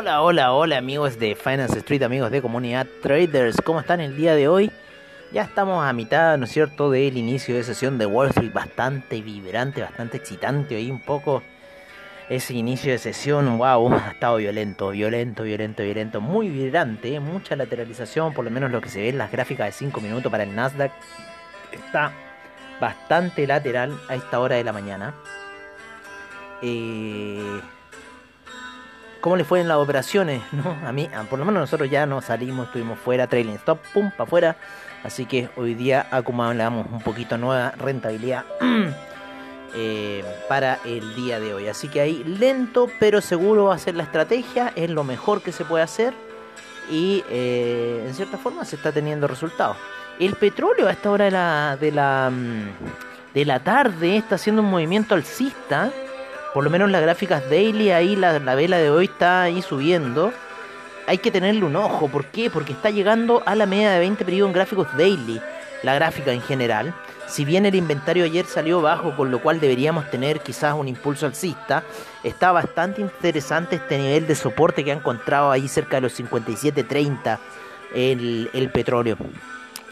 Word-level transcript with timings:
Hola, 0.00 0.22
hola, 0.22 0.52
hola 0.52 0.78
amigos 0.78 1.18
de 1.18 1.34
Finance 1.34 1.76
Street, 1.78 2.04
amigos 2.04 2.30
de 2.30 2.40
Comunidad 2.40 2.86
Traders, 3.02 3.60
¿cómo 3.60 3.80
están 3.80 3.98
el 3.98 4.16
día 4.16 4.36
de 4.36 4.46
hoy? 4.46 4.70
Ya 5.32 5.42
estamos 5.42 5.84
a 5.84 5.92
mitad, 5.92 6.38
¿no 6.38 6.44
es 6.44 6.52
cierto?, 6.52 6.88
del 6.88 7.16
inicio 7.16 7.56
de 7.56 7.64
sesión 7.64 7.98
de 7.98 8.06
Wall 8.06 8.28
Street, 8.28 8.52
bastante 8.52 9.20
vibrante, 9.20 9.82
bastante 9.82 10.18
excitante, 10.18 10.76
ahí 10.76 10.88
un 10.88 11.00
poco 11.00 11.42
ese 12.28 12.54
inicio 12.54 12.92
de 12.92 12.98
sesión, 12.98 13.58
wow, 13.58 13.92
ha 13.92 14.12
estado 14.12 14.36
violento, 14.36 14.90
violento, 14.90 15.42
violento, 15.42 15.82
violento, 15.82 16.20
muy 16.20 16.48
vibrante, 16.48 17.16
¿eh? 17.16 17.18
mucha 17.18 17.56
lateralización, 17.56 18.32
por 18.34 18.44
lo 18.44 18.52
menos 18.52 18.70
lo 18.70 18.80
que 18.80 18.90
se 18.90 19.00
ve 19.00 19.08
en 19.08 19.18
las 19.18 19.32
gráficas 19.32 19.66
de 19.66 19.72
5 19.72 20.00
minutos 20.00 20.30
para 20.30 20.44
el 20.44 20.54
Nasdaq, 20.54 20.92
está 21.72 22.12
bastante 22.80 23.48
lateral 23.48 23.98
a 24.08 24.14
esta 24.14 24.38
hora 24.38 24.54
de 24.54 24.62
la 24.62 24.72
mañana. 24.72 25.12
Eh 26.62 27.60
cómo 29.20 29.36
le 29.36 29.44
fue 29.44 29.60
en 29.60 29.68
las 29.68 29.78
operaciones, 29.78 30.42
¿no? 30.52 30.76
A 30.86 30.92
mí, 30.92 31.08
por 31.28 31.38
lo 31.38 31.44
menos 31.44 31.60
nosotros 31.60 31.90
ya 31.90 32.06
no 32.06 32.20
salimos, 32.20 32.66
estuvimos 32.66 32.98
fuera, 32.98 33.26
trailing 33.26 33.54
stop, 33.54 33.78
pum, 33.92 34.10
para 34.10 34.24
afuera. 34.24 34.56
Así 35.04 35.26
que 35.26 35.48
hoy 35.56 35.74
día 35.74 36.06
acumulamos 36.10 36.86
un 36.90 37.00
poquito 37.00 37.38
nueva 37.38 37.72
rentabilidad 37.72 38.44
eh, 39.74 40.24
para 40.48 40.80
el 40.84 41.14
día 41.14 41.38
de 41.38 41.54
hoy. 41.54 41.68
Así 41.68 41.88
que 41.88 42.00
ahí 42.00 42.24
lento 42.24 42.88
pero 42.98 43.20
seguro 43.20 43.66
va 43.66 43.74
a 43.74 43.78
ser 43.78 43.94
la 43.94 44.02
estrategia, 44.02 44.72
es 44.74 44.90
lo 44.90 45.04
mejor 45.04 45.40
que 45.42 45.52
se 45.52 45.64
puede 45.64 45.84
hacer 45.84 46.14
y 46.90 47.22
eh, 47.30 48.04
en 48.06 48.14
cierta 48.14 48.38
forma 48.38 48.64
se 48.64 48.76
está 48.76 48.92
teniendo 48.92 49.28
resultados. 49.28 49.76
El 50.18 50.34
petróleo 50.34 50.88
a 50.88 50.90
esta 50.90 51.10
hora 51.10 51.26
de 51.26 51.30
la, 51.30 51.76
de 51.80 51.92
la, 51.92 52.30
mm, 52.32 53.34
de 53.34 53.44
la 53.44 53.60
tarde 53.60 54.16
está 54.16 54.34
haciendo 54.34 54.62
un 54.62 54.70
movimiento 54.70 55.14
alcista 55.14 55.92
por 56.58 56.64
lo 56.64 56.70
menos 56.70 56.90
las 56.90 57.02
gráficas 57.02 57.48
daily, 57.48 57.92
ahí 57.92 58.16
la, 58.16 58.36
vela 58.56 58.78
de 58.78 58.90
hoy 58.90 59.04
está 59.04 59.42
ahí 59.42 59.62
subiendo. 59.62 60.32
Hay 61.06 61.18
que 61.18 61.30
tenerle 61.30 61.64
un 61.64 61.76
ojo, 61.76 62.08
¿por 62.08 62.24
qué? 62.24 62.50
Porque 62.50 62.72
está 62.72 62.90
llegando 62.90 63.44
a 63.46 63.54
la 63.54 63.64
media 63.64 63.92
de 63.92 64.00
20 64.00 64.24
periodos 64.24 64.48
en 64.48 64.54
gráficos 64.54 64.88
daily, 64.96 65.40
la 65.84 65.94
gráfica 65.94 66.32
en 66.32 66.42
general. 66.42 66.92
Si 67.28 67.44
bien 67.44 67.64
el 67.64 67.76
inventario 67.76 68.24
ayer 68.24 68.44
salió 68.44 68.82
bajo, 68.82 69.14
con 69.14 69.30
lo 69.30 69.40
cual 69.40 69.60
deberíamos 69.60 70.10
tener 70.10 70.40
quizás 70.40 70.74
un 70.74 70.88
impulso 70.88 71.26
alcista, 71.26 71.84
está 72.24 72.50
bastante 72.50 73.02
interesante 73.02 73.76
este 73.76 73.96
nivel 73.96 74.26
de 74.26 74.34
soporte 74.34 74.82
que 74.82 74.90
ha 74.90 74.96
encontrado 74.96 75.52
ahí 75.52 75.68
cerca 75.68 75.98
de 75.98 76.00
los 76.00 76.18
57.30 76.18 77.38
el, 77.94 78.50
el 78.52 78.70
petróleo 78.72 79.16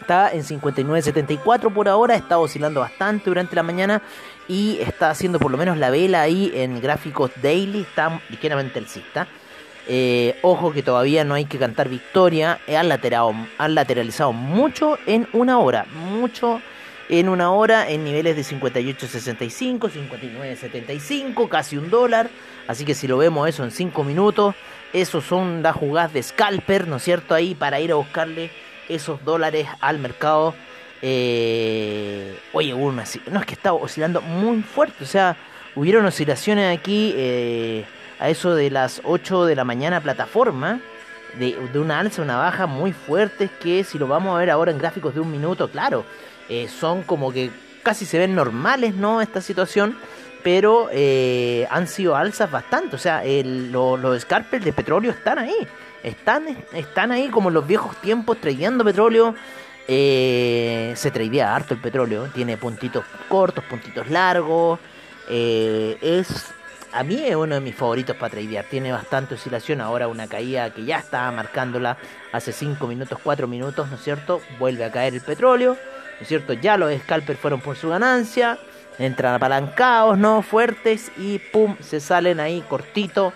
está 0.07 0.31
en 0.31 0.41
59.74 0.41 1.73
por 1.73 1.89
ahora, 1.89 2.15
está 2.15 2.37
oscilando 2.39 2.79
bastante 2.79 3.29
durante 3.29 3.57
la 3.57 3.63
mañana 3.63 4.01
y 4.47 4.79
está 4.81 5.09
haciendo 5.09 5.39
por 5.39 5.51
lo 5.51 5.57
menos 5.57 5.77
la 5.77 5.89
vela 5.89 6.21
ahí 6.21 6.51
en 6.53 6.81
gráficos 6.81 7.31
daily, 7.41 7.81
está 7.81 8.21
ligeramente 8.29 8.79
alcista. 8.79 9.27
Eh, 9.89 10.37
ojo 10.41 10.73
que 10.73 10.83
todavía 10.83 11.23
no 11.23 11.33
hay 11.33 11.45
que 11.45 11.57
cantar 11.57 11.87
victoria, 11.87 12.59
laterado, 12.67 13.33
han 13.57 13.75
lateralizado 13.75 14.33
mucho 14.33 14.97
en 15.05 15.27
una 15.31 15.59
hora, 15.59 15.85
mucho 15.93 16.61
en 17.09 17.29
una 17.29 17.51
hora 17.51 17.89
en 17.89 18.03
niveles 18.03 18.35
de 18.35 18.41
58.65, 18.43 19.89
59.75, 19.89 21.47
casi 21.47 21.77
un 21.77 21.89
dólar. 21.89 22.29
Así 22.67 22.83
que 22.83 22.93
si 22.93 23.07
lo 23.07 23.17
vemos 23.17 23.47
eso 23.47 23.63
en 23.63 23.71
5 23.71 24.03
minutos, 24.03 24.55
esos 24.93 25.23
son 25.23 25.63
las 25.63 25.75
jugadas 25.75 26.13
de 26.13 26.23
scalper, 26.23 26.87
¿no 26.87 26.97
es 26.97 27.03
cierto? 27.03 27.33
Ahí 27.33 27.55
para 27.55 27.79
ir 27.79 27.91
a 27.91 27.95
buscarle 27.95 28.51
esos 28.89 29.23
dólares 29.23 29.67
al 29.79 29.99
mercado. 29.99 30.53
Eh, 31.01 32.37
oye, 32.53 32.73
no 32.73 33.01
es 33.01 33.45
que 33.45 33.53
estaba 33.53 33.77
oscilando 33.77 34.21
muy 34.21 34.61
fuerte, 34.63 35.03
o 35.03 35.07
sea, 35.07 35.37
hubieron 35.75 36.05
oscilaciones 36.05 36.77
aquí 36.77 37.13
eh, 37.15 37.85
a 38.19 38.29
eso 38.29 38.55
de 38.55 38.71
las 38.71 39.01
8 39.03 39.45
de 39.45 39.55
la 39.55 39.63
mañana 39.63 40.01
plataforma, 40.01 40.79
de, 41.37 41.55
una 41.75 41.99
alza, 41.99 42.23
una 42.23 42.37
baja 42.37 42.65
muy 42.65 42.93
fuertes 42.93 43.51
que 43.61 43.83
si 43.83 43.99
lo 43.99 44.07
vamos 44.07 44.35
a 44.35 44.39
ver 44.39 44.49
ahora 44.49 44.71
en 44.71 44.79
gráficos 44.79 45.13
de 45.13 45.19
un 45.19 45.31
minuto, 45.31 45.69
claro, 45.69 46.03
eh, 46.49 46.67
son 46.67 47.03
como 47.03 47.31
que 47.31 47.51
casi 47.83 48.05
se 48.05 48.17
ven 48.17 48.33
normales, 48.33 48.95
¿no? 48.95 49.21
Esta 49.21 49.39
situación, 49.39 49.95
pero 50.43 50.89
han 51.69 51.87
sido 51.87 52.15
alzas 52.15 52.49
bastante, 52.49 52.95
o 52.95 52.99
sea, 52.99 53.21
los 53.25 54.21
scalpers 54.21 54.65
de 54.65 54.73
petróleo 54.73 55.11
están 55.11 55.39
ahí. 55.39 55.67
Están, 56.03 56.45
están 56.73 57.11
ahí 57.11 57.27
como 57.27 57.49
en 57.49 57.55
los 57.55 57.67
viejos 57.67 57.95
tiempos 57.97 58.39
tradeando 58.39 58.83
petróleo. 58.83 59.35
Eh, 59.87 60.93
se 60.95 61.11
tradea 61.11 61.55
harto 61.55 61.73
el 61.73 61.79
petróleo. 61.79 62.27
Tiene 62.33 62.57
puntitos 62.57 63.05
cortos, 63.29 63.63
puntitos 63.65 64.09
largos. 64.09 64.79
Eh, 65.29 65.97
es 66.01 66.45
a 66.93 67.03
mí 67.03 67.21
es 67.23 67.35
uno 67.35 67.55
de 67.55 67.61
mis 67.61 67.75
favoritos 67.75 68.15
para 68.15 68.31
tradear. 68.31 68.65
Tiene 68.65 68.91
bastante 68.91 69.35
oscilación. 69.35 69.81
Ahora 69.81 70.07
una 70.07 70.27
caída 70.27 70.73
que 70.73 70.85
ya 70.85 70.97
estaba 70.99 71.31
marcándola 71.31 71.97
hace 72.31 72.51
5 72.51 72.87
minutos, 72.87 73.19
4 73.23 73.47
minutos, 73.47 73.89
¿no 73.89 73.95
es 73.95 74.03
cierto? 74.03 74.41
Vuelve 74.59 74.85
a 74.85 74.91
caer 74.91 75.13
el 75.13 75.21
petróleo, 75.21 75.73
¿no 75.73 76.21
es 76.21 76.27
cierto? 76.27 76.53
Ya 76.53 76.77
los 76.77 76.93
scalpers 77.01 77.39
fueron 77.39 77.61
por 77.61 77.75
su 77.75 77.89
ganancia. 77.89 78.57
Entran 78.99 79.35
apalancados, 79.35 80.17
¿no? 80.17 80.41
Fuertes 80.41 81.11
y 81.17 81.39
pum, 81.39 81.75
se 81.79 81.99
salen 81.99 82.39
ahí 82.39 82.63
cortito 82.67 83.31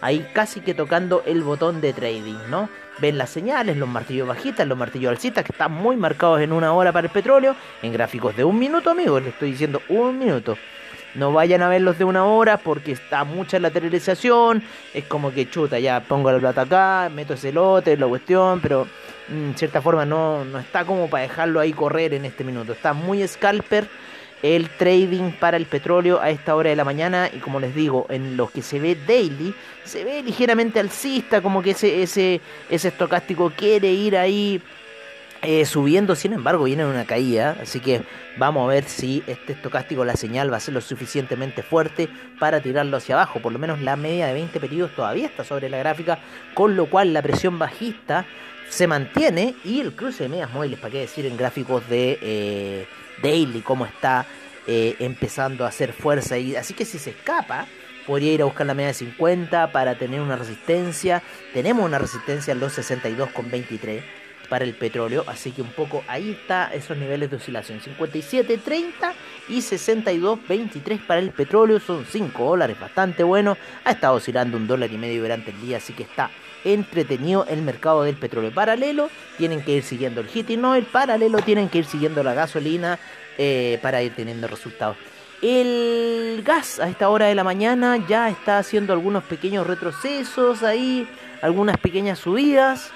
ahí 0.00 0.26
casi 0.32 0.60
que 0.60 0.74
tocando 0.74 1.22
el 1.26 1.42
botón 1.42 1.80
de 1.80 1.92
trading, 1.92 2.38
¿no? 2.48 2.68
Ven 2.98 3.18
las 3.18 3.30
señales, 3.30 3.76
los 3.76 3.88
martillos 3.88 4.26
bajitas, 4.26 4.66
los 4.66 4.78
martillos 4.78 5.10
alcistas 5.10 5.44
que 5.44 5.52
están 5.52 5.72
muy 5.72 5.96
marcados 5.96 6.40
en 6.40 6.52
una 6.52 6.72
hora 6.72 6.92
para 6.92 7.06
el 7.06 7.12
petróleo, 7.12 7.54
en 7.82 7.92
gráficos 7.92 8.34
de 8.36 8.44
un 8.44 8.58
minuto, 8.58 8.90
amigos, 8.90 9.22
les 9.22 9.34
estoy 9.34 9.50
diciendo 9.50 9.82
un 9.88 10.18
minuto. 10.18 10.56
No 11.14 11.32
vayan 11.32 11.62
a 11.62 11.68
ver 11.68 11.80
los 11.80 11.98
de 11.98 12.04
una 12.04 12.26
hora 12.26 12.58
porque 12.58 12.92
está 12.92 13.24
mucha 13.24 13.58
lateralización. 13.58 14.62
Es 14.92 15.04
como 15.04 15.32
que 15.32 15.48
chuta, 15.48 15.78
ya 15.78 16.00
pongo 16.00 16.30
la 16.30 16.38
plata 16.38 16.62
acá, 16.62 17.10
meto 17.10 17.34
ese 17.34 17.52
lote, 17.52 17.96
la 17.96 18.06
cuestión, 18.06 18.60
pero 18.60 18.86
en 19.30 19.54
cierta 19.56 19.80
forma 19.80 20.04
no, 20.04 20.44
no 20.44 20.58
está 20.58 20.84
como 20.84 21.08
para 21.08 21.22
dejarlo 21.22 21.60
ahí 21.60 21.72
correr 21.72 22.12
en 22.12 22.26
este 22.26 22.44
minuto. 22.44 22.72
Está 22.72 22.92
muy 22.92 23.26
scalper 23.26 23.88
el 24.42 24.68
trading 24.70 25.32
para 25.32 25.56
el 25.56 25.66
petróleo 25.66 26.20
a 26.20 26.30
esta 26.30 26.54
hora 26.54 26.70
de 26.70 26.76
la 26.76 26.84
mañana. 26.84 27.30
Y 27.32 27.38
como 27.38 27.60
les 27.60 27.74
digo, 27.74 28.06
en 28.08 28.36
lo 28.36 28.48
que 28.48 28.62
se 28.62 28.78
ve 28.78 28.96
daily, 29.06 29.54
se 29.84 30.04
ve 30.04 30.22
ligeramente 30.22 30.80
alcista, 30.80 31.40
como 31.40 31.62
que 31.62 31.70
ese, 31.70 32.02
ese, 32.02 32.40
ese 32.70 32.88
estocástico 32.88 33.52
quiere 33.56 33.90
ir 33.92 34.16
ahí 34.16 34.62
eh, 35.42 35.66
subiendo, 35.66 36.16
sin 36.16 36.32
embargo 36.32 36.64
viene 36.64 36.82
en 36.82 36.88
una 36.88 37.04
caída, 37.04 37.56
así 37.62 37.78
que 37.78 38.02
vamos 38.38 38.64
a 38.64 38.72
ver 38.72 38.84
si 38.84 39.22
este 39.26 39.52
estocástico, 39.52 40.04
la 40.04 40.16
señal 40.16 40.50
va 40.50 40.56
a 40.56 40.60
ser 40.60 40.74
lo 40.74 40.80
suficientemente 40.80 41.62
fuerte 41.62 42.08
para 42.40 42.60
tirarlo 42.60 42.96
hacia 42.96 43.16
abajo, 43.16 43.40
por 43.40 43.52
lo 43.52 43.58
menos 43.58 43.80
la 43.80 43.96
media 43.96 44.26
de 44.26 44.32
20 44.32 44.58
periodos 44.58 44.96
todavía 44.96 45.26
está 45.26 45.44
sobre 45.44 45.68
la 45.68 45.78
gráfica, 45.78 46.18
con 46.54 46.74
lo 46.74 46.86
cual 46.86 47.12
la 47.12 47.22
presión 47.22 47.58
bajista 47.58 48.26
se 48.68 48.86
mantiene 48.86 49.54
y 49.62 49.80
el 49.80 49.92
cruce 49.92 50.24
de 50.24 50.30
medias 50.30 50.52
móviles, 50.52 50.78
para 50.80 50.92
qué 50.92 51.00
decir 51.00 51.26
en 51.26 51.36
gráficos 51.36 51.88
de... 51.88 52.18
Eh, 52.20 52.86
Daily, 53.22 53.60
cómo 53.60 53.86
está 53.86 54.26
eh, 54.66 54.96
empezando 54.98 55.64
a 55.64 55.68
hacer 55.68 55.92
fuerza. 55.92 56.38
Y, 56.38 56.56
así 56.56 56.74
que 56.74 56.84
si 56.84 56.98
se 56.98 57.10
escapa, 57.10 57.66
podría 58.06 58.32
ir 58.32 58.42
a 58.42 58.46
buscar 58.46 58.66
la 58.66 58.74
media 58.74 58.88
de 58.88 58.94
50 58.94 59.72
para 59.72 59.96
tener 59.96 60.20
una 60.20 60.36
resistencia. 60.36 61.22
Tenemos 61.52 61.84
una 61.84 61.98
resistencia 61.98 62.52
en 62.52 62.60
los 62.60 62.78
62,23 62.78 64.02
para 64.48 64.64
el 64.64 64.74
petróleo, 64.74 65.24
así 65.26 65.52
que 65.52 65.62
un 65.62 65.70
poco 65.70 66.04
ahí 66.08 66.30
está 66.30 66.72
esos 66.72 66.96
niveles 66.96 67.30
de 67.30 67.36
oscilación, 67.36 67.80
57.30 67.80 69.12
y 69.48 69.58
62.23 69.58 71.06
para 71.06 71.20
el 71.20 71.30
petróleo, 71.30 71.80
son 71.80 72.04
5 72.04 72.44
dólares, 72.44 72.78
bastante 72.78 73.22
bueno, 73.22 73.56
ha 73.84 73.92
estado 73.92 74.16
oscilando 74.16 74.56
un 74.56 74.66
dólar 74.66 74.90
y 74.92 74.98
medio 74.98 75.22
durante 75.22 75.50
el 75.50 75.60
día, 75.60 75.78
así 75.78 75.92
que 75.92 76.04
está 76.04 76.30
entretenido 76.64 77.46
el 77.48 77.62
mercado 77.62 78.02
del 78.02 78.16
petróleo. 78.16 78.52
Paralelo, 78.52 79.08
tienen 79.38 79.62
que 79.62 79.76
ir 79.76 79.82
siguiendo 79.82 80.20
el 80.20 80.28
heating 80.28 80.64
oil, 80.64 80.84
paralelo 80.84 81.38
tienen 81.38 81.68
que 81.68 81.78
ir 81.78 81.84
siguiendo 81.84 82.22
la 82.22 82.34
gasolina 82.34 82.98
eh, 83.38 83.78
para 83.82 84.02
ir 84.02 84.14
teniendo 84.14 84.48
resultados. 84.48 84.96
El 85.42 86.42
gas 86.44 86.80
a 86.80 86.88
esta 86.88 87.10
hora 87.10 87.26
de 87.26 87.34
la 87.34 87.44
mañana 87.44 87.98
ya 88.08 88.30
está 88.30 88.58
haciendo 88.58 88.94
algunos 88.94 89.22
pequeños 89.24 89.66
retrocesos 89.66 90.62
ahí, 90.62 91.06
algunas 91.42 91.76
pequeñas 91.76 92.18
subidas. 92.18 92.90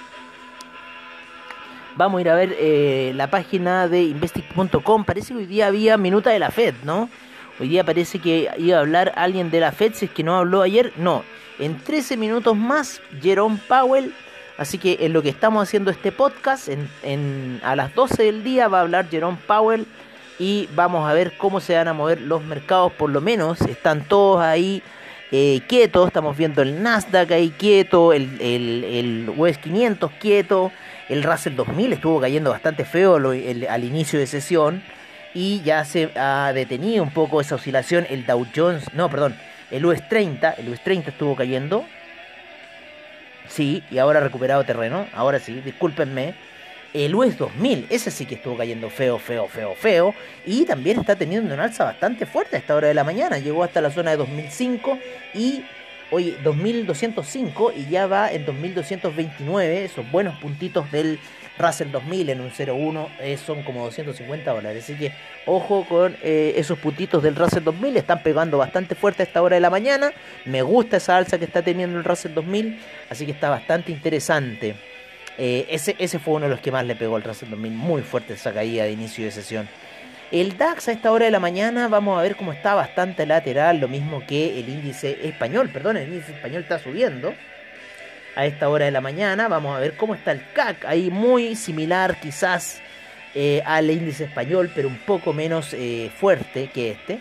Vamos 1.97 2.19
a 2.19 2.21
ir 2.23 2.29
a 2.29 2.35
ver 2.35 2.57
eh, 2.59 3.13
la 3.15 3.31
página 3.31 3.89
de 3.89 4.03
investing.com. 4.03 5.05
Parece 5.05 5.35
que 5.35 5.41
hoy 5.41 5.47
día 5.47 5.67
había 5.67 5.97
minuta 5.97 6.31
de 6.31 6.39
la 6.39 6.51
Fed, 6.51 6.75
¿no? 6.85 7.11
Hoy 7.59 7.69
día 7.69 7.85
parece 7.85 8.21
que 8.21 8.51
iba 8.59 8.79
a 8.79 8.81
hablar 8.81 9.13
alguien 9.17 9.51
de 9.51 9.61
la 9.61 9.73
Fed, 9.73 9.93
si 9.95 10.07
es 10.07 10.11
que 10.11 10.23
no 10.23 10.37
habló 10.37 10.63
ayer. 10.63 10.93
No, 10.97 11.25
en 11.59 11.79
13 11.79 12.17
minutos 12.17 12.57
más, 12.57 13.03
Jerome 13.21 13.59
Powell. 13.69 14.15
Así 14.57 14.79
que 14.79 14.99
en 15.01 15.13
lo 15.13 15.23
que 15.23 15.31
estamos 15.31 15.63
haciendo 15.63 15.91
este 15.91 16.13
podcast, 16.13 16.69
en, 16.69 17.61
a 17.65 17.75
las 17.77 17.95
12 17.95 18.23
del 18.23 18.45
día 18.45 18.69
va 18.69 18.79
a 18.79 18.83
hablar 18.83 19.09
Jerome 19.09 19.39
Powell 19.47 19.87
y 20.39 20.69
vamos 20.75 21.09
a 21.09 21.13
ver 21.13 21.37
cómo 21.37 21.61
se 21.61 21.75
van 21.75 21.89
a 21.89 21.93
mover 21.93 22.21
los 22.21 22.43
mercados. 22.45 22.93
Por 22.93 23.11
lo 23.11 23.21
menos 23.21 23.61
están 23.63 24.05
todos 24.05 24.41
ahí 24.41 24.83
eh, 25.33 25.61
quietos. 25.67 26.07
Estamos 26.07 26.37
viendo 26.37 26.63
el 26.63 26.83
Nasdaq 26.83 27.31
ahí 27.33 27.51
quieto, 27.51 28.13
el, 28.13 28.41
el, 28.41 28.85
el 28.85 29.33
US 29.37 29.59
500 29.59 30.11
quieto, 30.13 30.73
el 31.11 31.25
Russell 31.25 31.57
2000 31.57 31.93
estuvo 31.93 32.21
cayendo 32.21 32.51
bastante 32.51 32.85
feo 32.85 33.17
al 33.17 33.85
inicio 33.85 34.19
de 34.19 34.29
sesión 34.29 34.83
y 35.35 35.61
ya 35.63 35.85
se 35.85 36.11
ha 36.15 36.53
detenido 36.55 37.03
un 37.03 37.11
poco 37.11 37.41
esa 37.41 37.57
oscilación. 37.57 38.07
El 38.09 38.25
Dow 38.25 38.47
Jones, 38.55 38.95
no, 38.95 39.11
perdón, 39.11 39.37
el 39.73 39.85
US 39.85 40.09
30, 40.09 40.53
el 40.53 40.69
US 40.69 40.83
30 40.83 41.11
estuvo 41.11 41.35
cayendo. 41.35 41.85
sí, 43.49 43.83
y 43.91 43.99
ahora 43.99 44.21
ha 44.21 44.23
recuperado 44.23 44.63
terreno, 44.63 45.09
ahora 45.13 45.41
sí, 45.41 45.61
discúlpenme. 45.61 46.35
El 46.95 47.15
US 47.15 47.37
2000, 47.39 47.87
ese 47.91 48.13
sí 48.13 48.25
que 48.25 48.37
estuvo 48.37 48.57
cayendo 48.57 48.89
feo, 48.89 49.19
feo, 49.19 49.49
feo, 49.49 49.75
feo. 49.75 50.15
Y 50.47 50.65
también 50.65 51.01
está 51.01 51.17
teniendo 51.17 51.53
un 51.53 51.61
alza 51.61 51.85
bastante 51.85 52.25
fuerte 52.25 52.55
a 52.57 52.59
esta 52.61 52.75
hora 52.75 52.89
de 52.89 52.95
la 52.95 53.05
mañana. 53.05 53.39
Llegó 53.39 53.65
hasta 53.65 53.81
la 53.81 53.91
zona 53.91 54.13
de 54.13 54.17
2005 54.17 54.99
y 55.35 55.65
hoy 56.11 56.37
2205 56.43 57.73
y 57.77 57.87
ya 57.87 58.07
va 58.07 58.33
en 58.33 58.45
2229. 58.45 59.85
Esos 59.85 60.11
buenos 60.11 60.39
puntitos 60.39 60.91
del 60.91 61.19
Russell 61.59 61.91
2000 61.91 62.31
en 62.31 62.41
un 62.41 62.51
0.1 62.51 63.09
eh, 63.21 63.37
son 63.37 63.63
como 63.63 63.85
250 63.85 64.53
dólares. 64.53 64.85
Así 64.85 64.95
que 64.95 65.13
ojo 65.47 65.87
con 65.89 66.17
eh, 66.23 66.55
esos 66.57 66.79
puntitos 66.79 67.23
del 67.23 67.37
Russell 67.37 67.63
2000. 67.63 67.97
Están 67.97 68.23
pegando 68.23 68.59
bastante 68.59 68.95
fuerte 68.95 69.23
a 69.23 69.27
esta 69.27 69.43
hora 69.43 69.57
de 69.57 69.61
la 69.61 69.71
mañana. 69.71 70.13
Me 70.45 70.63
gusta 70.63 70.97
esa 70.97 71.17
alza 71.17 71.39
que 71.39 71.45
está 71.45 71.63
teniendo 71.63 71.99
el 71.99 72.05
Russell 72.05 72.35
2000. 72.35 72.79
Así 73.11 73.27
que 73.27 73.33
está 73.33 73.51
bastante 73.51 73.93
interesante. 73.93 74.75
Eh, 75.39 75.67
ese, 75.71 75.97
ese 75.99 76.19
fue 76.19 76.35
uno 76.35 76.47
de 76.47 76.51
los 76.51 76.61
que 76.61 76.73
más 76.73 76.85
le 76.85 76.97
pegó 76.97 77.17
al 77.17 77.23
Russell 77.23 77.51
2000. 77.51 77.73
Muy 77.73 78.03
fuerte 78.03 78.35
esa 78.35 78.53
caída 78.53 78.85
de 78.85 78.93
inicio 78.93 79.25
de 79.25 79.31
sesión. 79.31 79.69
El 80.31 80.57
DAX 80.57 80.87
a 80.87 80.93
esta 80.93 81.11
hora 81.11 81.25
de 81.25 81.33
la 81.33 81.41
mañana 81.41 81.89
vamos 81.89 82.17
a 82.17 82.23
ver 82.23 82.37
cómo 82.37 82.53
está 82.53 82.75
bastante 82.75 83.27
lateral, 83.27 83.81
lo 83.81 83.89
mismo 83.89 84.25
que 84.25 84.61
el 84.61 84.69
índice 84.69 85.19
español, 85.27 85.71
perdón, 85.71 85.97
el 85.97 86.07
índice 86.07 86.33
español 86.33 86.63
está 86.63 86.79
subiendo 86.79 87.35
a 88.37 88.47
esta 88.47 88.69
hora 88.69 88.85
de 88.85 88.93
la 88.93 89.01
mañana. 89.01 89.49
Vamos 89.49 89.77
a 89.77 89.81
ver 89.81 89.97
cómo 89.97 90.15
está 90.15 90.31
el 90.31 90.43
CAC, 90.53 90.85
ahí 90.85 91.11
muy 91.11 91.57
similar 91.57 92.21
quizás 92.21 92.81
eh, 93.35 93.61
al 93.67 93.91
índice 93.91 94.25
español, 94.25 94.71
pero 94.73 94.87
un 94.87 94.99
poco 94.99 95.33
menos 95.33 95.75
eh, 95.75 96.13
fuerte 96.17 96.71
que 96.73 96.93
este. 96.93 97.19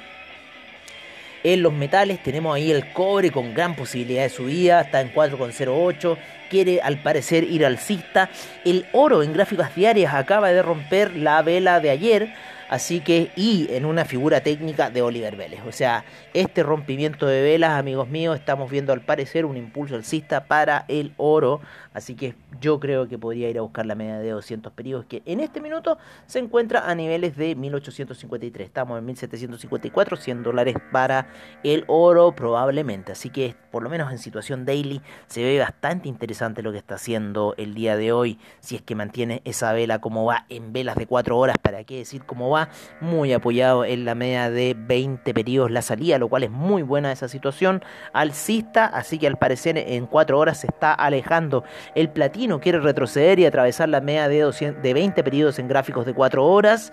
En 1.44 1.63
los 1.63 1.73
metales 1.73 2.21
tenemos 2.21 2.56
ahí 2.56 2.69
el 2.69 2.91
cobre 2.91 3.31
con 3.31 3.56
gran 3.56 3.75
posibilidad 3.75 4.21
de 4.21 4.29
subida, 4.29 4.81
está 4.81 5.01
en 5.01 5.11
4,08, 5.11 6.15
quiere 6.47 6.79
al 6.81 6.97
parecer 6.97 7.44
ir 7.44 7.65
alcista. 7.65 8.29
El 8.65 8.85
oro 8.91 9.23
en 9.23 9.33
gráficas 9.33 9.73
diarias 9.73 10.13
acaba 10.13 10.51
de 10.51 10.61
romper 10.61 11.15
la 11.15 11.41
vela 11.41 11.79
de 11.79 11.89
ayer, 11.89 12.33
Así 12.69 13.01
que, 13.01 13.31
y 13.36 13.68
en 13.71 13.86
una 13.86 14.06
figura 14.06 14.42
técnica 14.42 14.92
de 14.92 15.01
Oliver 15.01 15.36
Vélez. 15.36 15.62
O 15.68 15.71
sea, 15.71 16.06
este 16.33 16.62
rompimiento 16.62 17.25
de 17.25 17.42
velas, 17.42 17.71
amigos 17.71 18.07
míos, 18.07 18.38
estamos 18.38 18.69
viendo 18.69 18.94
al 18.94 19.01
parecer 19.01 19.45
un 19.45 19.57
impulso 19.57 19.95
alcista 19.95 20.45
para 20.45 20.86
el 20.88 21.13
oro. 21.18 21.62
Así 21.94 22.16
que 22.16 22.36
yo 22.62 22.80
creo 22.80 23.07
que 23.07 23.18
podría 23.18 23.50
ir 23.50 23.57
a 23.57 23.62
buscar 23.62 23.88
la 23.88 23.95
media 23.95 24.19
de 24.19 24.30
200 24.30 24.71
periodos, 24.74 25.06
que 25.06 25.24
en 25.25 25.39
este 25.39 25.60
minuto 25.62 25.98
se 26.27 26.38
encuentra 26.38 26.89
a 26.89 26.94
niveles 26.94 27.36
de 27.36 27.56
1853. 27.56 28.68
Estamos 28.68 29.00
en 29.00 29.06
1754, 29.06 30.16
100 30.18 30.44
dólares 30.44 30.75
para 30.92 31.27
el 31.63 31.86
oro 31.88 32.36
probablemente. 32.36 33.13
Así 33.13 33.31
que, 33.31 33.56
por 33.71 33.81
lo 33.81 33.89
menos 33.89 34.12
en 34.12 34.19
situación 34.19 34.66
daily, 34.66 35.01
se 35.27 35.44
ve 35.44 35.57
bastante 35.57 36.07
interesante 36.07 36.62
lo 36.62 36.71
que 36.71 36.77
está 36.77 36.95
haciendo 36.95 37.56
el 37.57 37.74
día 37.74 37.98
de 37.98 38.12
hoy. 38.12 38.38
Si 38.60 38.75
es 38.75 38.83
que 38.83 38.94
mantiene 38.94 39.42
esa 39.45 39.74
vela 39.74 40.00
como 40.00 40.25
va 40.25 40.45
en 40.50 40.71
velas 40.71 40.95
de 40.95 41.07
4 41.07 41.36
horas, 41.36 41.57
¿para 41.60 41.83
qué 41.83 41.98
decir 41.98 42.24
cómo 42.25 42.51
muy 43.00 43.31
apoyado 43.31 43.85
en 43.85 44.03
la 44.03 44.15
media 44.15 44.50
de 44.50 44.75
20 44.77 45.33
periodos 45.33 45.71
la 45.71 45.81
salida, 45.81 46.17
lo 46.17 46.27
cual 46.27 46.44
es 46.44 46.51
muy 46.51 46.81
buena 46.81 47.11
esa 47.11 47.29
situación 47.29 47.81
alcista, 48.11 48.85
así 48.85 49.17
que 49.17 49.27
al 49.27 49.38
parecer 49.38 49.77
en 49.77 50.07
4 50.07 50.38
horas 50.38 50.59
se 50.59 50.67
está 50.67 50.94
alejando. 50.94 51.63
El 51.95 52.09
platino 52.09 52.59
quiere 52.59 52.79
retroceder 52.79 53.39
y 53.39 53.45
atravesar 53.45 53.88
la 53.89 54.01
media 54.01 54.27
de, 54.27 54.75
de 54.81 54.94
20 54.94 55.23
periodos 55.23 55.59
en 55.59 55.67
gráficos 55.67 56.06
de 56.06 56.13
4 56.13 56.45
horas. 56.45 56.91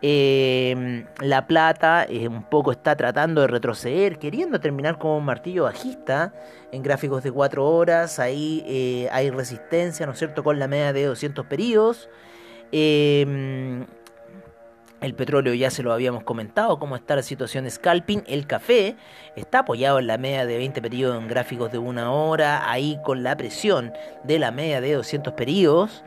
Em, 0.00 1.06
la 1.20 1.48
plata 1.48 2.06
eh, 2.08 2.28
un 2.28 2.44
poco 2.44 2.70
está 2.70 2.94
tratando 2.94 3.40
de 3.40 3.48
retroceder, 3.48 4.18
queriendo 4.20 4.60
terminar 4.60 4.96
como 4.96 5.16
un 5.18 5.24
martillo 5.24 5.64
bajista 5.64 6.32
en 6.70 6.84
gráficos 6.84 7.24
de 7.24 7.32
4 7.32 7.66
horas. 7.66 8.20
Ahí 8.20 8.62
eh, 8.66 9.08
hay 9.10 9.30
resistencia, 9.30 10.06
¿no 10.06 10.12
es 10.12 10.18
cierto?, 10.18 10.44
con 10.44 10.58
la 10.58 10.68
media 10.68 10.92
de 10.92 11.04
200 11.06 11.46
periodos. 11.46 12.08
El 15.00 15.14
petróleo 15.14 15.54
ya 15.54 15.70
se 15.70 15.84
lo 15.84 15.92
habíamos 15.92 16.24
comentado, 16.24 16.80
cómo 16.80 16.96
está 16.96 17.14
la 17.14 17.22
situación 17.22 17.70
scalping. 17.70 18.24
El 18.26 18.48
café 18.48 18.96
está 19.36 19.60
apoyado 19.60 20.00
en 20.00 20.08
la 20.08 20.18
media 20.18 20.44
de 20.44 20.56
20 20.56 20.82
periodos 20.82 21.22
en 21.22 21.28
gráficos 21.28 21.70
de 21.70 21.78
una 21.78 22.10
hora, 22.10 22.68
ahí 22.68 22.98
con 23.04 23.22
la 23.22 23.36
presión 23.36 23.92
de 24.24 24.40
la 24.40 24.50
media 24.50 24.80
de 24.80 24.94
200 24.94 25.34
periodos. 25.34 26.02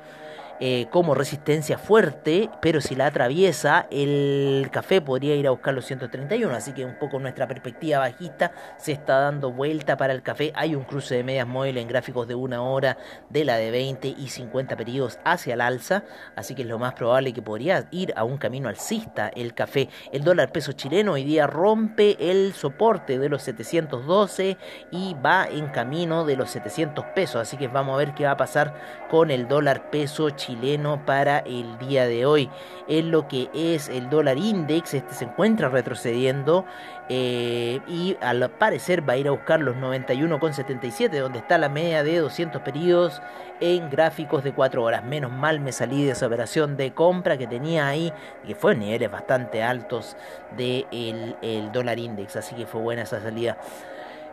Eh, 0.64 0.86
como 0.92 1.16
resistencia 1.16 1.80
fuerte, 1.80 2.52
pero 2.62 2.82
si 2.82 2.94
la 2.94 3.08
atraviesa, 3.08 3.88
el 3.90 4.70
café 4.72 5.02
podría 5.02 5.36
ir 5.36 5.48
a 5.48 5.50
buscar 5.50 5.74
los 5.74 5.86
131. 5.86 6.54
Así 6.54 6.72
que 6.72 6.86
un 6.86 7.00
poco 7.00 7.18
nuestra 7.18 7.48
perspectiva 7.48 7.98
bajista 7.98 8.52
se 8.78 8.92
está 8.92 9.22
dando 9.22 9.52
vuelta 9.52 9.98
para 9.98 10.14
el 10.14 10.22
café. 10.22 10.54
Hay 10.54 10.76
un 10.76 10.84
cruce 10.84 11.16
de 11.16 11.24
medias 11.24 11.48
móviles 11.48 11.82
en 11.82 11.88
gráficos 11.88 12.28
de 12.28 12.36
una 12.36 12.62
hora 12.62 13.00
de 13.32 13.44
la 13.44 13.56
de 13.56 13.72
20 13.72 14.08
y 14.10 14.28
50 14.28 14.78
periodos 14.78 15.18
hacia 15.26 15.56
el 15.56 15.62
alza. 15.62 16.04
Así 16.36 16.54
que 16.54 16.62
es 16.62 16.68
lo 16.68 16.78
más 16.78 16.94
probable 16.94 17.34
que 17.34 17.42
podría 17.42 17.88
ir 17.90 18.14
a 18.16 18.24
un 18.24 18.38
camino 18.38 18.70
alcista 18.70 19.30
el 19.30 19.56
café. 19.56 19.90
El 20.12 20.24
dólar 20.24 20.52
peso 20.52 20.74
chileno 20.74 21.14
hoy 21.14 21.24
día 21.24 21.48
rompe 21.48 22.18
el 22.20 22.54
soporte 22.54 23.18
de 23.18 23.30
los 23.30 23.42
712 23.42 24.58
y 24.92 25.16
va 25.16 25.48
en 25.48 25.70
camino 25.70 26.24
de 26.24 26.36
los 26.36 26.52
700 26.52 27.04
pesos. 27.16 27.42
Así 27.42 27.58
que 27.58 27.68
vamos 27.68 27.96
a 27.96 27.98
ver 27.98 28.14
qué 28.14 28.26
va 28.26 28.32
a 28.34 28.38
pasar 28.38 28.76
con 29.10 29.32
el 29.32 29.48
dólar 29.48 29.90
peso 29.90 30.30
chileno 30.30 30.51
chileno 30.52 31.06
para 31.06 31.40
el 31.40 31.78
día 31.78 32.06
de 32.08 32.26
hoy. 32.26 32.50
En 32.88 33.12
lo 33.12 33.28
que 33.28 33.50
es 33.54 33.90
el 33.90 34.10
dólar 34.10 34.38
index, 34.38 34.94
este 34.94 35.14
se 35.14 35.26
encuentra 35.26 35.70
retrocediendo 35.70 36.66
eh, 37.10 37.80
y 37.88 38.18
al 38.22 38.50
parecer 38.52 39.08
va 39.08 39.14
a 39.14 39.18
ir 39.18 39.28
a 39.28 39.32
buscar 39.32 39.62
los 39.62 39.76
91,77, 39.78 41.20
donde 41.20 41.40
está 41.40 41.58
la 41.58 41.70
media 41.70 42.04
de 42.04 42.18
200 42.18 42.62
periodos 42.62 43.22
en 43.60 43.90
gráficos 43.90 44.44
de 44.44 44.54
4 44.54 44.84
horas. 44.84 45.04
Menos 45.04 45.32
mal 45.32 45.60
me 45.60 45.72
salí 45.72 46.04
de 46.04 46.12
esa 46.12 46.28
operación 46.28 46.76
de 46.78 46.94
compra 46.94 47.38
que 47.38 47.48
tenía 47.48 47.88
ahí, 47.88 48.12
que 48.46 48.56
fue 48.56 48.74
en 48.74 48.80
niveles 48.80 49.12
bastante 49.12 49.64
altos 49.64 50.18
del 50.58 50.86
de 50.92 51.36
el 51.42 51.72
dólar 51.72 52.00
index, 52.00 52.36
así 52.36 52.56
que 52.56 52.66
fue 52.66 52.82
buena 52.82 53.04
esa 53.04 53.22
salida. 53.22 53.58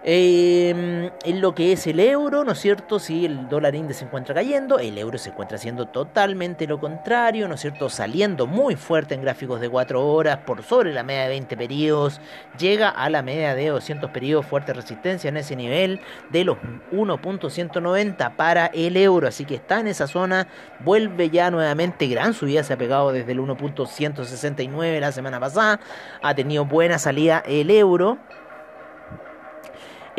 Eh, 0.04 1.10
en 1.24 1.40
lo 1.40 1.54
que 1.54 1.72
es 1.72 1.86
el 1.88 1.98
euro, 1.98 2.44
¿no 2.44 2.52
es 2.52 2.60
cierto? 2.60 2.98
Si 2.98 3.26
el 3.26 3.48
dólar 3.48 3.74
índice 3.74 4.00
se 4.00 4.04
encuentra 4.04 4.34
cayendo, 4.34 4.78
el 4.78 4.96
euro 4.96 5.18
se 5.18 5.30
encuentra 5.30 5.56
haciendo 5.56 5.86
totalmente 5.86 6.66
lo 6.66 6.78
contrario, 6.78 7.48
¿no 7.48 7.56
es 7.56 7.60
cierto? 7.60 7.90
Saliendo 7.90 8.46
muy 8.46 8.76
fuerte 8.76 9.14
en 9.14 9.22
gráficos 9.22 9.60
de 9.60 9.68
4 9.68 10.06
horas, 10.06 10.38
por 10.46 10.62
sobre 10.62 10.92
la 10.92 11.02
media 11.02 11.22
de 11.22 11.28
20 11.30 11.56
periodos, 11.56 12.20
llega 12.58 12.88
a 12.88 13.10
la 13.10 13.22
media 13.22 13.54
de 13.54 13.68
200 13.68 14.10
periodos, 14.10 14.46
fuerte 14.46 14.72
resistencia 14.72 15.28
en 15.28 15.36
ese 15.36 15.56
nivel 15.56 16.00
de 16.30 16.44
los 16.44 16.58
1.190 16.92 18.36
para 18.36 18.66
el 18.66 18.96
euro, 18.96 19.26
así 19.26 19.44
que 19.44 19.56
está 19.56 19.80
en 19.80 19.88
esa 19.88 20.06
zona, 20.06 20.46
vuelve 20.80 21.28
ya 21.28 21.50
nuevamente, 21.50 22.06
gran 22.06 22.34
subida 22.34 22.62
se 22.62 22.72
ha 22.72 22.78
pegado 22.78 23.12
desde 23.12 23.32
el 23.32 23.40
1.169 23.40 25.00
la 25.00 25.12
semana 25.12 25.40
pasada, 25.40 25.80
ha 26.22 26.34
tenido 26.34 26.64
buena 26.64 26.98
salida 26.98 27.42
el 27.46 27.70
euro. 27.70 28.18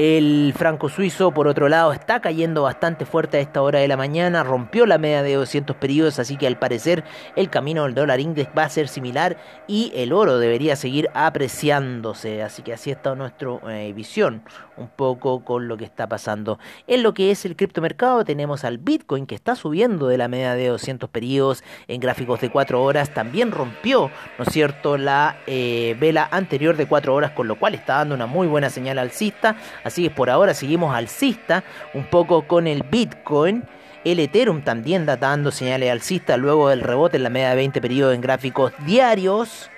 El 0.02 0.54
franco 0.56 0.88
suizo, 0.88 1.32
por 1.32 1.50
otro 1.50 1.68
lado, 1.68 1.92
está 1.92 2.22
cayendo 2.22 2.64
bastante 2.64 3.04
fuerte 3.06 3.36
a 3.36 3.42
esta 3.42 3.62
hora 3.62 3.80
de 3.80 3.88
la 3.90 3.98
mañana, 3.98 4.44
rompió 4.44 4.86
la 4.86 4.98
media 4.98 5.24
de 5.24 5.34
200 5.34 5.76
periodos, 5.76 6.20
así 6.20 6.38
que 6.38 6.48
al 6.48 6.58
parecer 6.58 7.04
el 7.36 7.50
camino 7.50 7.84
del 7.84 7.96
dólar 7.96 8.22
index 8.22 8.50
va 8.58 8.64
a 8.64 8.70
ser 8.70 8.88
similar 8.88 9.36
y 9.68 9.92
el 9.94 10.14
oro 10.14 10.40
debería 10.40 10.78
seguir 10.78 11.10
apreciándose, 11.14 12.42
así 12.44 12.62
que 12.62 12.72
así 12.72 12.92
está 12.92 13.14
nuestra 13.14 13.50
eh, 13.72 13.92
visión 13.92 14.44
un 14.78 14.88
poco 14.88 15.44
con 15.44 15.68
lo 15.68 15.76
que 15.76 15.84
está 15.84 16.08
pasando. 16.08 16.60
En 16.88 17.04
lo 17.04 17.14
que 17.14 17.32
es 17.32 17.44
el 17.44 17.58
criptomercado 17.58 18.24
tenemos 18.24 18.64
al 18.64 18.78
Bitcoin 18.78 19.26
que 19.26 19.36
está 19.36 19.56
subiendo 19.56 20.08
de 20.08 20.18
la 20.18 20.30
media 20.30 20.54
de 20.54 20.70
200 20.70 21.10
periodos 21.10 21.62
en 21.90 22.00
gráficos 22.00 22.40
de 22.40 22.50
4 22.50 22.82
horas, 22.82 23.14
también 23.14 23.52
rompió, 23.52 24.10
¿no 24.38 24.46
es 24.46 24.54
cierto?, 24.54 24.98
la 24.98 25.40
eh, 25.46 25.98
vela 26.00 26.30
anterior 26.32 26.78
de 26.78 26.88
4 26.88 27.14
horas, 27.14 27.32
con 27.32 27.50
lo 27.50 27.60
cual 27.60 27.76
está 27.76 27.96
dando 27.96 28.16
una 28.16 28.28
muy 28.28 28.48
buena 28.48 28.70
señal 28.70 28.98
alcista. 28.98 29.58
Así 29.90 30.04
que 30.04 30.12
por 30.12 30.30
ahora 30.30 30.54
seguimos 30.54 30.96
alcista 30.96 31.64
un 31.94 32.06
poco 32.06 32.48
con 32.48 32.68
el 32.68 32.84
Bitcoin. 32.84 33.64
El 34.06 34.20
Ethereum 34.20 34.62
también 34.62 35.02
está 35.02 35.18
dando 35.18 35.52
señales 35.52 35.92
alcistas 35.92 36.38
luego 36.38 36.70
del 36.70 36.82
rebote 36.82 37.18
en 37.18 37.24
la 37.24 37.30
media 37.30 37.50
de 37.50 37.56
20 37.56 37.82
periodos 37.82 38.16
en 38.16 38.22
gráficos 38.22 38.72
diarios. 38.86 39.70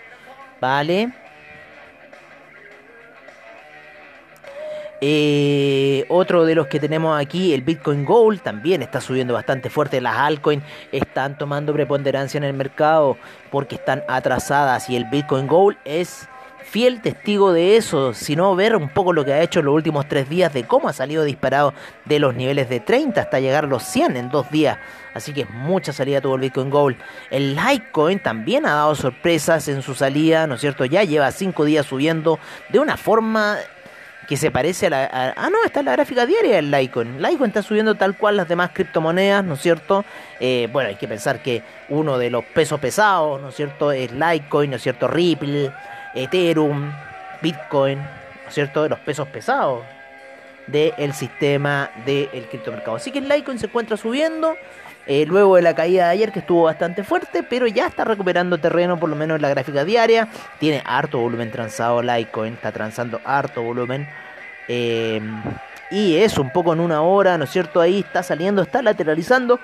¿Vale? 0.60 1.12
Eh, 5.03 6.06
otro 6.10 6.46
de 6.46 6.53
los 6.56 6.68
que 6.68 6.80
tenemos 6.80 7.20
aquí, 7.20 7.53
el 7.53 7.62
Bitcoin 7.62 8.03
Gold, 8.03 8.41
también 8.41 8.82
está 8.82 9.00
subiendo 9.00 9.34
bastante 9.34 9.70
fuerte. 9.70 10.01
Las 10.01 10.18
altcoins 10.18 10.63
están 10.91 11.38
tomando 11.38 11.74
preponderancia 11.74 12.38
en 12.38 12.44
el 12.44 12.53
mercado 12.53 13.18
porque 13.50 13.75
están 13.75 14.03
atrasadas 14.10 14.89
y 14.89 14.98
el 14.98 15.06
Bitcoin 15.06 15.48
Gold 15.48 15.77
es 15.86 16.27
fiel 16.63 17.01
testigo 17.01 17.53
de 17.53 17.77
eso, 17.77 18.13
sino 18.13 18.56
ver 18.56 18.75
un 18.75 18.89
poco 18.89 19.13
lo 19.13 19.25
que 19.25 19.34
ha 19.34 19.41
hecho 19.41 19.60
en 19.60 19.65
los 19.65 19.75
últimos 19.75 20.08
tres 20.08 20.30
días 20.30 20.53
de 20.53 20.63
cómo 20.63 20.89
ha 20.89 20.94
salido 20.94 21.24
disparado 21.24 21.74
de 22.06 22.20
los 22.20 22.36
niveles 22.36 22.70
de 22.70 22.80
30 22.80 23.22
hasta 23.22 23.39
llegar 23.39 23.65
a 23.65 23.68
los 23.68 23.84
100 23.84 24.18
en 24.18 24.30
dos 24.30 24.50
días. 24.51 24.77
Así 25.13 25.34
que 25.34 25.46
mucha 25.46 25.91
salida 25.91 26.22
tuvo 26.22 26.36
el 26.36 26.41
Bitcoin 26.41 26.70
Gold. 26.70 26.98
El 27.30 27.56
Litecoin 27.56 28.20
también 28.20 28.65
ha 28.65 28.74
dado 28.74 28.96
sorpresas 28.96 29.68
en 29.68 29.82
su 29.82 29.94
salida, 29.94 30.48
¿no 30.48 30.56
es 30.56 30.62
cierto? 30.62 30.86
Ya 30.86 31.03
lleva 31.03 31.32
cinco 31.32 31.65
días 31.65 31.86
subiendo 31.86 32.39
de 32.70 32.80
una 32.80 32.98
forma 32.98 33.58
que 34.27 34.38
se 34.38 34.51
parece 34.51 34.88
a 34.88 34.89
la... 34.89 35.34
ah, 35.36 35.50
no, 35.50 35.58
está 35.65 35.82
en 35.82 35.88
la 35.88 35.91
gráfica 35.94 36.25
diaria 36.25 36.60
el 36.60 36.72
Litecoin. 36.72 37.22
Litecoin 37.22 37.50
está 37.50 37.62
subiendo 37.62 37.96
tal 37.96 38.15
cual 38.15 38.38
las 38.38 38.48
demás 38.48 38.72
criptomonedas, 38.74 39.44
¿no 39.44 39.56
es 39.56 39.62
cierto? 39.62 40.06
Eh, 40.39 40.70
bueno, 40.72 40.89
hay 40.89 40.96
que 40.96 41.08
pensar 41.08 41.44
que 41.44 41.63
uno 41.89 42.18
de 42.18 42.30
los 42.30 42.46
pesos 42.46 42.80
pesados, 42.80 43.41
¿no 43.41 43.50
es 43.50 43.56
cierto? 43.56 43.91
Es 43.91 44.12
Litecoin, 44.13 44.70
¿no 44.70 44.77
es 44.77 44.84
cierto? 44.84 45.10
Ripple, 45.10 45.72
Ethereum, 46.13 46.91
Bitcoin, 47.41 48.00
¿no 48.00 48.48
es 48.48 48.53
cierto? 48.53 48.84
De 48.84 48.89
los 48.89 49.00
pesos 49.00 49.27
pesados 49.27 49.84
del 50.68 51.13
sistema 51.13 51.89
del 52.06 52.46
criptomercado. 52.50 52.98
Así 52.98 53.12
que 53.12 53.20
el 53.20 53.27
Litecoin 53.27 53.60
se 53.60 53.68
encuentra 53.68 53.98
subiendo. 53.98 54.56
Eh, 55.08 55.25
luego 55.25 55.56
de 55.56 55.63
la 55.63 55.74
caída 55.74 56.06
de 56.06 56.12
ayer 56.12 56.32
que 56.32 56.39
estuvo 56.39 56.63
bastante 56.63 57.03
fuerte, 57.03 57.41
pero 57.41 57.65
ya 57.65 57.88
está 57.88 58.06
recuperando 58.06 58.60
terreno, 58.60 59.00
por 59.00 59.10
lo 59.10 59.15
menos 59.15 59.36
en 59.36 59.41
la 59.41 59.50
gráfica 59.50 59.84
diaria. 59.84 60.27
Tiene 60.60 60.84
harto 60.86 61.18
volumen 61.18 61.51
transado 61.51 62.01
Litecoin, 62.01 62.53
está 62.53 62.72
transando 62.72 63.20
harto 63.25 63.63
volumen. 63.63 64.08
Eh, 64.68 65.20
y 65.89 66.18
eso, 66.18 66.41
un 66.41 66.51
poco 66.51 66.72
en 66.74 66.80
una 66.80 67.01
hora, 67.01 67.38
¿no 67.38 67.44
es 67.44 67.50
cierto? 67.50 67.82
Ahí 67.82 68.00
está 68.00 68.24
saliendo, 68.24 68.62
está 68.62 68.82
lateralizando. 68.82 69.60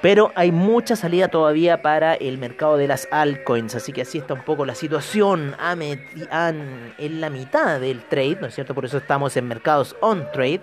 Pero 0.00 0.32
hay 0.34 0.50
mucha 0.50 0.96
salida 0.96 1.28
todavía 1.28 1.82
para 1.82 2.14
el 2.14 2.38
mercado 2.38 2.78
de 2.78 2.88
las 2.88 3.06
altcoins. 3.10 3.74
Así 3.74 3.92
que 3.92 4.02
así 4.02 4.18
está 4.18 4.32
un 4.32 4.42
poco 4.42 4.64
la 4.64 4.74
situación 4.74 5.54
en 5.60 7.20
la 7.20 7.30
mitad 7.30 7.80
del 7.80 8.02
trade, 8.04 8.38
¿no 8.40 8.46
es 8.46 8.54
cierto? 8.54 8.74
Por 8.74 8.86
eso 8.86 8.96
estamos 8.96 9.36
en 9.36 9.46
mercados 9.46 9.94
on 10.00 10.26
trade. 10.32 10.62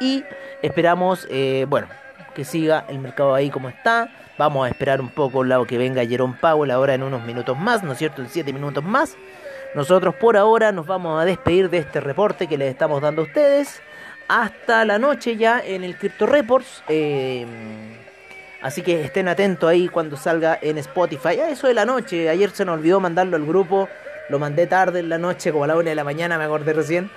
Y 0.00 0.22
esperamos, 0.60 1.26
eh, 1.30 1.64
bueno, 1.66 1.88
que 2.34 2.44
siga 2.44 2.84
el 2.88 2.98
mercado 2.98 3.34
ahí 3.34 3.48
como 3.48 3.70
está. 3.70 4.10
Vamos 4.36 4.66
a 4.66 4.68
esperar 4.68 5.00
un 5.00 5.08
poco 5.08 5.42
lado 5.42 5.64
que 5.64 5.78
venga 5.78 6.04
Jerome 6.04 6.36
Powell 6.38 6.70
ahora 6.70 6.92
en 6.92 7.02
unos 7.02 7.24
minutos 7.24 7.58
más, 7.58 7.82
¿no 7.82 7.92
es 7.92 7.98
cierto? 7.98 8.20
En 8.20 8.28
7 8.28 8.52
minutos 8.52 8.84
más. 8.84 9.16
Nosotros 9.74 10.14
por 10.14 10.36
ahora 10.36 10.72
nos 10.72 10.86
vamos 10.86 11.20
a 11.20 11.24
despedir 11.24 11.70
de 11.70 11.78
este 11.78 12.00
reporte 12.00 12.46
que 12.46 12.58
les 12.58 12.68
estamos 12.68 13.00
dando 13.00 13.22
a 13.22 13.24
ustedes. 13.24 13.80
Hasta 14.28 14.84
la 14.84 14.98
noche 14.98 15.36
ya 15.36 15.60
en 15.60 15.84
el 15.84 15.96
Crypto 15.96 16.26
Reports. 16.26 16.84
Eh, 16.88 17.46
así 18.66 18.82
que 18.82 19.04
estén 19.04 19.28
atentos 19.28 19.68
ahí 19.68 19.88
cuando 19.88 20.16
salga 20.16 20.58
en 20.60 20.78
Spotify. 20.78 21.40
A 21.40 21.50
eso 21.50 21.68
de 21.68 21.74
la 21.74 21.84
noche. 21.84 22.28
Ayer 22.28 22.50
se 22.50 22.64
nos 22.64 22.78
olvidó 22.78 23.00
mandarlo 23.00 23.36
al 23.36 23.46
grupo. 23.46 23.88
Lo 24.28 24.38
mandé 24.38 24.66
tarde 24.66 25.00
en 25.00 25.08
la 25.08 25.18
noche, 25.18 25.52
como 25.52 25.64
a 25.64 25.66
la 25.68 25.76
una 25.76 25.90
de 25.90 25.94
la 25.94 26.04
mañana, 26.04 26.36
me 26.36 26.44
acordé 26.44 26.72
recién. 26.72 27.10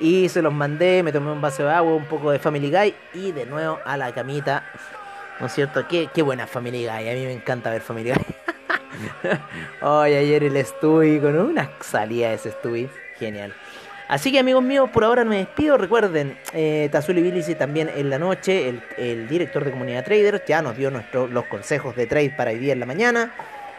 Y 0.00 0.28
se 0.28 0.42
los 0.42 0.52
mandé, 0.52 1.02
me 1.02 1.12
tomé 1.12 1.30
un 1.30 1.40
vaso 1.40 1.62
de 1.62 1.70
agua, 1.70 1.94
un 1.94 2.06
poco 2.06 2.30
de 2.30 2.38
Family 2.38 2.70
Guy 2.70 2.94
y 3.14 3.32
de 3.32 3.46
nuevo 3.46 3.78
a 3.84 3.96
la 3.96 4.12
camita. 4.12 4.64
¿No 5.38 5.46
es 5.46 5.52
cierto? 5.52 5.86
Qué, 5.86 6.08
qué 6.12 6.22
buena 6.22 6.46
Family 6.46 6.86
Guy. 6.86 7.08
A 7.08 7.14
mí 7.14 7.24
me 7.24 7.32
encanta 7.32 7.70
ver 7.70 7.82
Family 7.82 8.10
Guy. 8.10 8.26
Hoy 9.82 10.14
ayer 10.14 10.44
el 10.44 10.64
Stewie 10.64 11.20
con 11.20 11.38
una 11.38 11.70
salida 11.80 12.30
de 12.30 12.34
ese 12.34 12.50
Stewie. 12.50 12.90
Genial. 13.18 13.54
Así 14.08 14.30
que 14.30 14.38
amigos 14.38 14.62
míos, 14.62 14.88
por 14.92 15.02
ahora 15.02 15.24
me 15.24 15.38
despido. 15.38 15.76
Recuerden, 15.76 16.38
eh, 16.52 16.88
Tazuli 16.92 17.20
Bilici 17.22 17.56
también 17.56 17.90
en 17.94 18.08
la 18.08 18.18
noche, 18.18 18.68
el, 18.96 19.28
director 19.28 19.64
de 19.64 19.72
comunidad 19.72 20.04
trader, 20.04 20.44
ya 20.46 20.62
nos 20.62 20.76
dio 20.76 20.92
nuestro, 20.92 21.26
los 21.26 21.46
consejos 21.46 21.96
de 21.96 22.06
trade 22.06 22.30
para 22.30 22.52
hoy 22.52 22.58
día 22.58 22.72
en 22.72 22.80
la 22.80 22.86
mañana. 22.86 23.32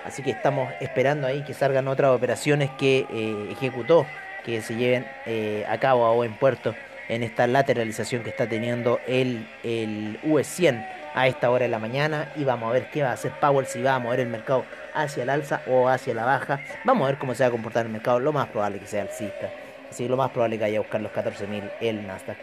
Así 0.04 0.24
que 0.24 0.32
estamos 0.32 0.70
esperando 0.82 1.28
ahí 1.28 1.44
que 1.44 1.54
salgan 1.54 1.88
otras 1.88 2.12
operaciones 2.12 2.70
que 2.78 3.06
eh, 3.10 3.48
ejecutó 3.52 4.06
que 4.46 4.62
se 4.62 4.76
lleven 4.76 5.06
eh, 5.26 5.66
a 5.68 5.78
cabo 5.78 6.10
o 6.10 6.24
en 6.24 6.34
puerto 6.34 6.74
en 7.10 7.24
esta 7.24 7.48
lateralización 7.48 8.24
que 8.24 8.30
está 8.30 8.48
teniendo 8.48 9.00
el, 9.08 9.48
el 9.64 10.20
US100 10.24 10.88
a 11.14 11.28
esta 11.28 11.50
hora 11.50 11.64
de 11.64 11.70
la 11.70 11.80
mañana 11.80 12.32
y 12.36 12.44
vamos 12.44 12.70
a 12.70 12.74
ver 12.74 12.90
qué 12.90 13.02
va 13.02 13.10
a 13.10 13.14
hacer 13.14 13.32
Powell, 13.40 13.66
si 13.66 13.82
va 13.82 13.96
a 13.96 14.00
mover 14.00 14.22
el 14.22 14.28
mercado 14.28 14.66
hacia 14.94 15.24
el 15.24 15.30
alza 15.30 15.62
o 15.68 15.90
hacia 15.90 16.14
la 16.14 16.26
baja. 16.26 16.62
Vamos 16.84 17.06
a 17.06 17.12
ver 17.12 17.18
cómo 17.18 17.34
se 17.34 17.44
va 17.44 17.48
a 17.48 17.52
comportar 17.52 17.86
el 17.86 17.92
mercado, 17.92 18.20
lo 18.20 18.32
más 18.32 18.48
probable 18.48 18.80
que 18.80 18.88
sea 18.88 19.02
alcista. 19.02 19.50
Que 19.96 20.10
lo 20.10 20.18
más 20.18 20.32
probable 20.32 20.58
que 20.58 20.64
vaya 20.64 20.78
a 20.78 20.82
buscar 20.82 21.02
los 21.02 21.12
14.000 21.12 21.72
el 21.82 22.06
Nasdaq. 22.08 22.38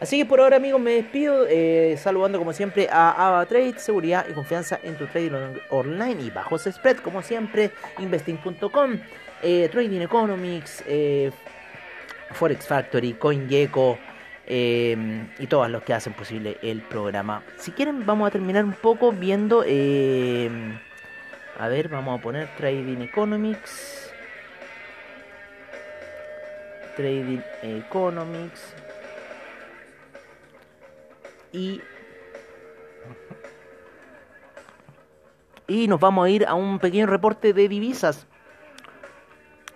Así 0.00 0.18
que 0.18 0.26
por 0.26 0.40
ahora 0.40 0.56
amigos 0.56 0.80
me 0.80 0.92
despido, 0.92 1.46
eh, 1.48 1.96
saludando 1.96 2.38
como 2.38 2.52
siempre 2.52 2.88
a 2.90 3.10
Ava 3.10 3.46
Trade, 3.46 3.78
seguridad 3.78 4.26
y 4.28 4.32
confianza 4.32 4.78
en 4.82 4.96
tu 4.96 5.06
trading 5.06 5.58
online 5.70 6.22
y 6.22 6.30
bajos 6.30 6.64
spread 6.64 6.98
como 6.98 7.22
siempre, 7.22 7.70
investing.com. 7.98 8.98
Eh, 9.46 9.68
Trading 9.70 10.00
Economics, 10.00 10.82
eh, 10.86 11.30
Forex 12.30 12.66
Factory, 12.66 13.12
CoinGecko 13.12 13.98
eh, 14.46 15.26
y 15.38 15.46
todos 15.46 15.68
los 15.70 15.82
que 15.82 15.92
hacen 15.92 16.14
posible 16.14 16.56
el 16.62 16.80
programa. 16.80 17.42
Si 17.58 17.70
quieren, 17.72 18.06
vamos 18.06 18.28
a 18.28 18.30
terminar 18.30 18.64
un 18.64 18.72
poco 18.72 19.12
viendo. 19.12 19.60
a 19.60 19.64
ver, 21.68 21.88
vamos 21.88 22.18
a 22.18 22.22
poner 22.22 22.48
Trading 22.56 23.02
Economics. 23.02 24.13
Trading 26.96 27.42
Economics. 27.62 28.74
Y 31.52 31.80
y 35.66 35.88
nos 35.88 35.98
vamos 35.98 36.26
a 36.26 36.30
ir 36.30 36.46
a 36.46 36.54
un 36.54 36.78
pequeño 36.78 37.06
reporte 37.06 37.52
de 37.52 37.68
divisas. 37.68 38.26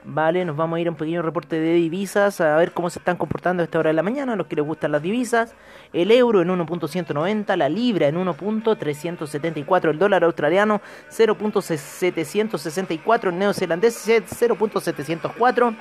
Vale, 0.05 0.45
nos 0.45 0.57
vamos 0.57 0.77
a 0.77 0.81
ir 0.81 0.89
a 0.89 0.91
un 0.91 0.97
pequeño 0.97 1.23
reporte 1.23 1.61
de 1.61 1.75
divisas 1.75 2.41
a 2.41 2.57
ver 2.57 2.73
cómo 2.73 2.89
se 2.89 2.99
están 2.99 3.17
comportando 3.17 3.63
a 3.63 3.65
esta 3.65 3.79
hora 3.79 3.89
de 3.89 3.95
la 3.95 4.03
mañana, 4.03 4.37
los 4.37 4.47
que 4.47 4.57
les 4.57 4.65
gustan 4.65 4.93
las 4.93 5.03
divisas. 5.03 5.55
El 5.93 6.11
euro 6.11 6.41
en 6.41 6.49
1.190, 6.49 7.57
la 7.57 7.69
libra 7.69 8.09
en 8.09 8.17
1.374, 8.17 9.91
el 9.91 9.99
dólar 9.99 10.25
australiano 10.25 10.81
0.764, 11.11 13.29
el 13.29 13.39
neozelandés 13.39 14.09
0.704. 14.09 15.77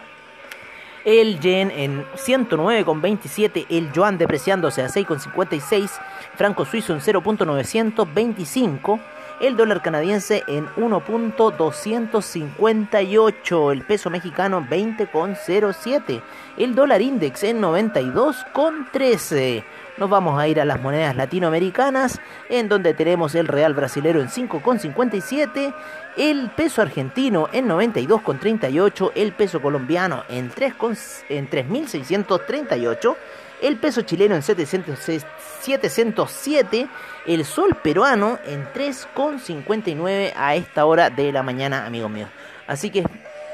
El 1.08 1.40
yen 1.40 1.72
en 1.72 2.06
109,27, 2.18 3.66
el 3.70 3.90
yuan 3.94 4.18
depreciándose 4.18 4.82
a 4.82 4.90
6,56, 4.90 5.90
franco 6.36 6.66
suizo 6.66 6.92
en 6.92 7.00
0.925 7.00 9.00
el 9.40 9.56
dólar 9.56 9.82
canadiense 9.82 10.44
en 10.48 10.68
1.258, 10.76 13.72
el 13.72 13.84
peso 13.84 14.10
mexicano 14.10 14.68
20,07, 14.68 16.22
el 16.58 16.76
dólar 16.76 17.02
index 17.02 17.44
en 17.44 17.62
92,13. 17.62 19.64
Nos 19.98 20.10
vamos 20.12 20.40
a 20.40 20.48
ir 20.48 20.62
a 20.62 20.66
las 20.66 20.80
monedas 20.80 21.16
latinoamericanas, 21.16 22.22
en 22.50 22.70
donde 22.70 22.94
tenemos 22.94 23.34
el 23.34 23.48
real 23.48 23.74
brasilero 23.74 24.22
en 24.22 24.28
5,57, 24.28 25.74
el 26.18 26.52
peso 26.52 26.84
argentino 26.84 27.50
en 27.52 27.68
92,38, 27.68 29.14
el 29.16 29.32
peso 29.32 29.60
colombiano 29.60 30.24
en 30.30 30.52
3.638, 30.52 33.16
el 33.64 33.78
peso 33.78 34.04
chileno 34.04 34.36
en 34.36 34.44
707, 34.44 36.88
el 37.26 37.44
sol 37.44 37.76
peruano 37.82 38.38
en 38.46 38.72
3,59 38.74 40.34
a 40.36 40.54
esta 40.54 40.86
hora 40.86 41.10
de 41.10 41.32
la 41.32 41.42
mañana, 41.42 41.88
amigos 41.88 42.12
míos. 42.12 42.30
Así 42.68 42.92
que 42.92 43.04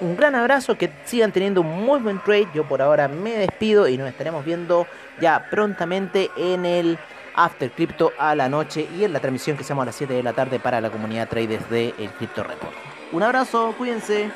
un 0.03 0.15
gran 0.15 0.35
abrazo, 0.35 0.77
que 0.77 0.91
sigan 1.05 1.31
teniendo 1.31 1.61
un 1.61 1.85
muy 1.85 1.99
buen 1.99 2.19
trade. 2.19 2.47
Yo 2.53 2.67
por 2.67 2.81
ahora 2.81 3.07
me 3.07 3.37
despido 3.37 3.87
y 3.87 3.97
nos 3.97 4.09
estaremos 4.09 4.43
viendo 4.45 4.85
ya 5.19 5.47
prontamente 5.49 6.29
en 6.35 6.65
el 6.65 6.99
After 7.35 7.71
Crypto 7.71 8.11
a 8.17 8.35
la 8.35 8.49
noche 8.49 8.87
y 8.95 9.03
en 9.03 9.13
la 9.13 9.19
transmisión 9.19 9.57
que 9.57 9.63
hacemos 9.63 9.83
a 9.83 9.85
las 9.87 9.95
7 9.95 10.13
de 10.13 10.23
la 10.23 10.33
tarde 10.33 10.59
para 10.59 10.81
la 10.81 10.89
comunidad 10.89 11.29
traders 11.29 11.69
de 11.69 11.93
el 11.97 12.09
Crypto 12.11 12.43
Report. 12.43 12.73
Un 13.11 13.23
abrazo, 13.23 13.73
cuídense. 13.77 14.31